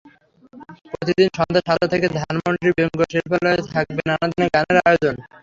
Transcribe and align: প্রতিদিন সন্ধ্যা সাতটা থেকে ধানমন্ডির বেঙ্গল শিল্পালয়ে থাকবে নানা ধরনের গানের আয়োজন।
প্রতিদিন 0.91 1.29
সন্ধ্যা 1.37 1.61
সাতটা 1.67 1.87
থেকে 1.93 2.07
ধানমন্ডির 2.17 2.75
বেঙ্গল 2.77 3.01
শিল্পালয়ে 3.11 3.71
থাকবে 3.73 4.01
নানা 4.09 4.25
ধরনের 4.25 4.51
গানের 4.55 4.77
আয়োজন। 4.87 5.15